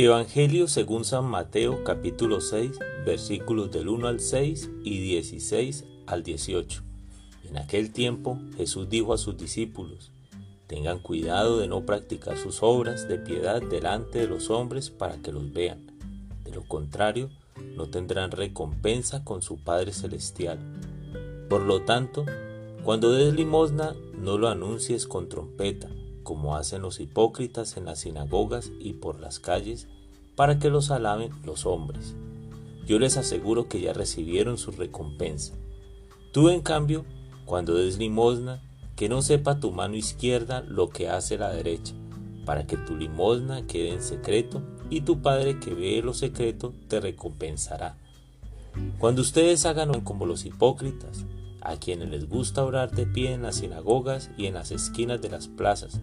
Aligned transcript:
Evangelio 0.00 0.68
según 0.68 1.04
San 1.04 1.24
Mateo 1.24 1.82
capítulo 1.82 2.40
6 2.40 2.70
versículos 3.04 3.72
del 3.72 3.88
1 3.88 4.06
al 4.06 4.20
6 4.20 4.70
y 4.84 5.00
16 5.00 5.86
al 6.06 6.22
18. 6.22 6.82
En 7.48 7.58
aquel 7.58 7.92
tiempo 7.92 8.38
Jesús 8.56 8.88
dijo 8.88 9.12
a 9.12 9.18
sus 9.18 9.36
discípulos, 9.36 10.12
tengan 10.68 11.00
cuidado 11.00 11.58
de 11.58 11.66
no 11.66 11.84
practicar 11.84 12.38
sus 12.38 12.62
obras 12.62 13.08
de 13.08 13.18
piedad 13.18 13.60
delante 13.60 14.20
de 14.20 14.28
los 14.28 14.50
hombres 14.50 14.88
para 14.88 15.16
que 15.16 15.32
los 15.32 15.52
vean. 15.52 15.90
De 16.44 16.52
lo 16.52 16.62
contrario, 16.62 17.28
no 17.74 17.90
tendrán 17.90 18.30
recompensa 18.30 19.24
con 19.24 19.42
su 19.42 19.56
Padre 19.64 19.92
Celestial. 19.92 20.60
Por 21.48 21.62
lo 21.62 21.82
tanto, 21.82 22.24
cuando 22.84 23.10
des 23.10 23.34
limosna, 23.34 23.96
no 24.16 24.38
lo 24.38 24.46
anuncies 24.46 25.08
con 25.08 25.28
trompeta 25.28 25.88
como 26.28 26.56
hacen 26.56 26.82
los 26.82 27.00
hipócritas 27.00 27.78
en 27.78 27.86
las 27.86 28.00
sinagogas 28.00 28.70
y 28.78 28.92
por 28.92 29.18
las 29.18 29.38
calles, 29.38 29.88
para 30.36 30.58
que 30.58 30.68
los 30.68 30.90
alaben 30.90 31.30
los 31.42 31.64
hombres. 31.64 32.16
Yo 32.86 32.98
les 32.98 33.16
aseguro 33.16 33.66
que 33.66 33.80
ya 33.80 33.94
recibieron 33.94 34.58
su 34.58 34.70
recompensa. 34.72 35.54
Tú, 36.30 36.50
en 36.50 36.60
cambio, 36.60 37.06
cuando 37.46 37.72
des 37.72 37.96
limosna, 37.96 38.62
que 38.94 39.08
no 39.08 39.22
sepa 39.22 39.58
tu 39.58 39.72
mano 39.72 39.96
izquierda 39.96 40.60
lo 40.60 40.90
que 40.90 41.08
hace 41.08 41.38
la 41.38 41.48
derecha, 41.50 41.94
para 42.44 42.66
que 42.66 42.76
tu 42.76 42.94
limosna 42.94 43.66
quede 43.66 43.94
en 43.94 44.02
secreto, 44.02 44.60
y 44.90 45.00
tu 45.00 45.22
Padre 45.22 45.58
que 45.58 45.72
ve 45.72 46.02
lo 46.02 46.12
secreto 46.12 46.74
te 46.88 47.00
recompensará. 47.00 47.96
Cuando 48.98 49.22
ustedes 49.22 49.64
hagan 49.64 49.98
como 50.02 50.26
los 50.26 50.44
hipócritas, 50.44 51.24
a 51.62 51.78
quienes 51.78 52.10
les 52.10 52.28
gusta 52.28 52.66
orar 52.66 52.90
de 52.90 53.06
pie 53.06 53.32
en 53.32 53.40
las 53.40 53.56
sinagogas 53.56 54.30
y 54.36 54.44
en 54.44 54.54
las 54.54 54.72
esquinas 54.72 55.22
de 55.22 55.30
las 55.30 55.48
plazas, 55.48 56.02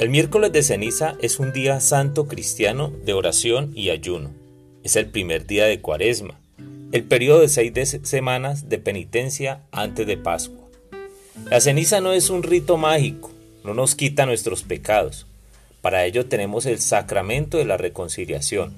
El 0.00 0.08
miércoles 0.08 0.50
de 0.50 0.62
ceniza 0.62 1.16
es 1.20 1.38
un 1.40 1.52
día 1.52 1.78
santo 1.78 2.26
cristiano 2.26 2.90
de 3.04 3.12
oración 3.12 3.70
y 3.74 3.90
ayuno. 3.90 4.30
Es 4.82 4.96
el 4.96 5.04
primer 5.04 5.46
día 5.46 5.66
de 5.66 5.82
cuaresma, 5.82 6.40
el 6.90 7.04
periodo 7.04 7.40
de 7.40 7.48
seis 7.48 7.98
semanas 8.04 8.70
de 8.70 8.78
penitencia 8.78 9.60
antes 9.72 10.06
de 10.06 10.16
Pascua. 10.16 10.66
La 11.50 11.60
ceniza 11.60 12.00
no 12.00 12.14
es 12.14 12.30
un 12.30 12.42
rito 12.42 12.78
mágico, 12.78 13.30
no 13.62 13.74
nos 13.74 13.94
quita 13.94 14.24
nuestros 14.24 14.62
pecados. 14.62 15.26
Para 15.82 16.06
ello 16.06 16.24
tenemos 16.24 16.64
el 16.64 16.80
sacramento 16.80 17.58
de 17.58 17.66
la 17.66 17.76
reconciliación. 17.76 18.72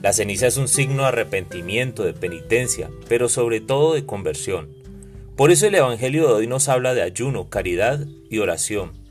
La 0.00 0.12
ceniza 0.12 0.46
es 0.46 0.58
un 0.58 0.68
signo 0.68 1.02
de 1.02 1.08
arrepentimiento, 1.08 2.04
de 2.04 2.12
penitencia, 2.12 2.88
pero 3.08 3.28
sobre 3.28 3.60
todo 3.60 3.94
de 3.94 4.06
conversión. 4.06 4.68
Por 5.34 5.50
eso 5.50 5.66
el 5.66 5.74
Evangelio 5.74 6.28
de 6.28 6.34
hoy 6.34 6.46
nos 6.46 6.68
habla 6.68 6.94
de 6.94 7.02
ayuno, 7.02 7.50
caridad 7.50 8.06
y 8.30 8.38
oración 8.38 9.01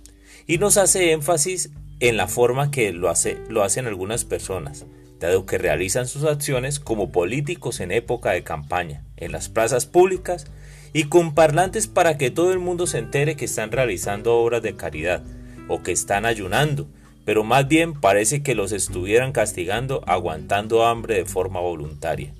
y 0.51 0.57
nos 0.57 0.75
hace 0.75 1.13
énfasis 1.13 1.69
en 2.01 2.17
la 2.17 2.27
forma 2.27 2.71
que 2.71 2.91
lo, 2.91 3.09
hace, 3.09 3.37
lo 3.47 3.63
hacen 3.63 3.87
algunas 3.87 4.25
personas, 4.25 4.85
dado 5.17 5.45
que 5.45 5.57
realizan 5.57 6.07
sus 6.07 6.25
acciones 6.25 6.81
como 6.81 7.09
políticos 7.09 7.79
en 7.79 7.93
época 7.93 8.31
de 8.31 8.43
campaña, 8.43 9.05
en 9.15 9.31
las 9.31 9.47
plazas 9.47 9.85
públicas 9.85 10.47
y 10.91 11.05
con 11.05 11.35
parlantes 11.35 11.87
para 11.87 12.17
que 12.17 12.31
todo 12.31 12.51
el 12.51 12.59
mundo 12.59 12.85
se 12.85 12.97
entere 12.97 13.37
que 13.37 13.45
están 13.45 13.71
realizando 13.71 14.35
obras 14.35 14.61
de 14.61 14.75
caridad 14.75 15.23
o 15.69 15.83
que 15.83 15.93
están 15.93 16.25
ayunando, 16.25 16.89
pero 17.23 17.45
más 17.45 17.69
bien 17.69 17.93
parece 17.93 18.43
que 18.43 18.53
los 18.53 18.73
estuvieran 18.73 19.31
castigando 19.31 20.03
aguantando 20.05 20.85
hambre 20.85 21.15
de 21.15 21.23
forma 21.23 21.61
voluntaria. 21.61 22.33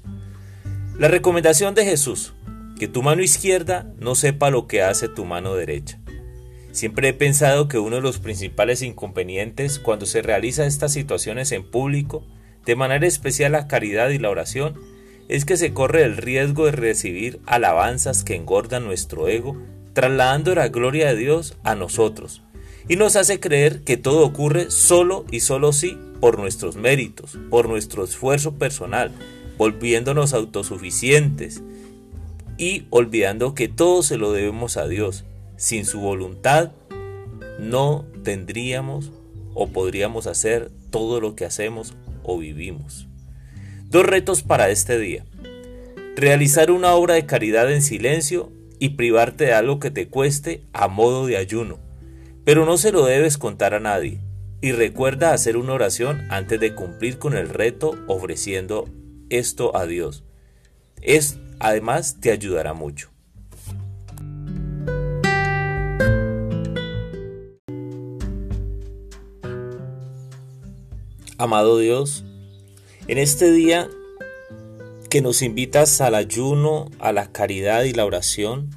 La 1.00 1.08
recomendación 1.08 1.76
de 1.76 1.86
Jesús, 1.86 2.34
que 2.78 2.90
tu 2.90 3.04
mano 3.04 3.24
izquierda 3.24 3.90
no 4.00 4.16
sepa 4.16 4.50
lo 4.50 4.68
que 4.68 4.82
hace 4.82 5.08
tu 5.08 5.24
mano 5.24 5.56
derecha. 5.56 6.01
Siempre 6.72 7.10
he 7.10 7.14
pensado 7.14 7.68
que 7.68 7.80
uno 7.80 7.98
de 7.98 8.02
los 8.02 8.20
principales 8.20 8.82
inconvenientes 8.82 9.78
cuando 9.78 10.06
se 10.06 10.22
realiza 10.22 10.66
estas 10.66 10.94
situaciones 10.94 11.52
en 11.52 11.70
público, 11.70 12.24
de 12.66 12.76
manera 12.76 13.06
especial 13.06 13.52
la 13.52 13.68
caridad 13.68 14.10
y 14.10 14.20
la 14.20 14.30
oración, 14.30 14.80
es 15.28 15.44
que 15.44 15.58
se 15.58 15.74
corre 15.74 16.04
el 16.04 16.16
riesgo 16.16 16.66
de 16.66 16.72
recibir 16.72 17.40
alabanzas 17.46 18.24
que 18.24 18.36
engordan 18.36 18.86
nuestro 18.86 19.28
ego, 19.28 19.58
trasladando 19.94 20.56
la 20.56 20.70
gloria 20.70 21.08
de 21.08 21.18
Dios 21.18 21.58
a 21.64 21.76
nosotros, 21.76 22.42
y 22.88 22.96
nos 22.96 23.18
hace 23.18 23.40
creer 23.42 23.82
que 23.82 23.98
todo 23.98 24.26
ocurre 24.26 24.72
solo 24.72 25.26
y 25.30 25.42
solo 25.42 25.74
sí 25.74 25.98
por 26.22 26.40
nuestros 26.40 26.78
méritos, 26.78 27.38
por 27.50 27.68
nuestro 27.68 28.06
esfuerzo 28.06 28.56
personal, 28.56 29.12
volviéndonos 29.58 30.34
autosuficientes 30.34 31.62
y 32.58 32.86
olvidando 32.90 33.56
que 33.56 33.68
todo 33.68 34.04
se 34.04 34.18
lo 34.18 34.32
debemos 34.32 34.78
a 34.78 34.88
Dios 34.88 35.26
sin 35.62 35.86
su 35.86 36.00
voluntad, 36.00 36.72
no 37.60 38.08
tendríamos 38.24 39.12
o 39.54 39.68
podríamos 39.68 40.26
hacer 40.26 40.72
todo 40.90 41.22
lo 41.22 41.36
que 41.36 41.46
hacemos 41.46 41.94
o 42.24 42.40
vivimos. 42.40 43.08
Dos 43.86 44.04
retos 44.04 44.42
para 44.42 44.72
este 44.72 44.98
día. 44.98 45.24
Realizar 46.16 46.72
una 46.72 46.96
obra 46.96 47.14
de 47.14 47.28
caridad 47.28 47.72
en 47.72 47.84
silencio 47.84 48.52
y 48.80 48.90
privarte 48.90 49.46
de 49.46 49.54
algo 49.54 49.80
que 49.80 49.92
te 49.92 50.08
cueste 50.08 50.64
a 50.74 50.88
modo 50.88 51.28
de 51.28 51.38
ayuno. 51.38 51.78
Pero 52.44 52.66
no 52.66 52.78
se 52.78 52.92
lo 52.92 53.06
debes 53.06 53.38
contar 53.38 53.76
a 53.76 53.80
nadie. 53.80 54.20
Y 54.62 54.72
recuerda 54.72 55.32
hacer 55.32 55.58
una 55.58 55.74
oración 55.74 56.26
antes 56.32 56.60
de 56.60 56.74
cumplir 56.74 57.20
con 57.20 57.38
el 57.38 57.50
reto 57.50 57.94
ofreciendo 58.08 58.90
esto 59.30 59.78
a 59.78 59.86
Dios. 59.86 60.24
Es, 61.04 61.38
además 61.60 62.18
te 62.20 62.32
ayudará 62.32 62.74
mucho. 62.74 63.12
Amado 71.42 71.80
Dios, 71.80 72.24
en 73.08 73.18
este 73.18 73.52
día 73.52 73.90
que 75.10 75.24
nos 75.24 75.42
invitas 75.42 76.00
al 76.00 76.14
ayuno, 76.14 76.92
a 77.00 77.14
la 77.14 77.32
caridad 77.32 77.84
y 77.86 77.94
la 77.94 78.06
oración, 78.06 78.70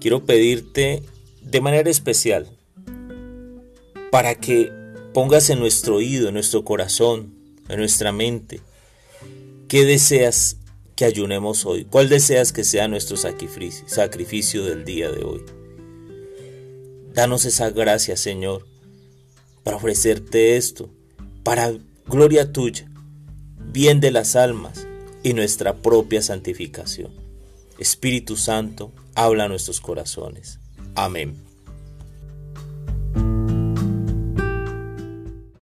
quiero 0.00 0.24
pedirte 0.24 1.02
de 1.42 1.60
manera 1.60 1.90
especial 1.90 2.48
para 4.12 4.36
que 4.36 4.70
pongas 5.12 5.50
en 5.50 5.58
nuestro 5.58 5.96
oído, 5.96 6.28
en 6.28 6.34
nuestro 6.34 6.64
corazón, 6.64 7.34
en 7.68 7.78
nuestra 7.80 8.12
mente, 8.12 8.60
qué 9.66 9.84
deseas 9.84 10.58
que 10.94 11.04
ayunemos 11.04 11.66
hoy, 11.66 11.84
cuál 11.84 12.08
deseas 12.08 12.52
que 12.52 12.62
sea 12.62 12.86
nuestro 12.86 13.16
sacrificio, 13.16 14.64
del 14.64 14.84
día 14.84 15.10
de 15.10 15.24
hoy. 15.24 15.42
Danos 17.12 17.44
esa 17.44 17.70
gracia, 17.70 18.16
Señor, 18.16 18.64
para 19.64 19.78
ofrecerte 19.78 20.56
esto 20.56 20.90
para 21.46 21.72
gloria 22.08 22.52
tuya, 22.52 22.90
bien 23.56 24.00
de 24.00 24.10
las 24.10 24.34
almas 24.34 24.84
y 25.22 25.32
nuestra 25.32 25.76
propia 25.76 26.20
santificación. 26.20 27.12
Espíritu 27.78 28.36
Santo, 28.36 28.90
habla 29.14 29.44
a 29.44 29.48
nuestros 29.48 29.80
corazones. 29.80 30.58
Amén. 30.96 31.45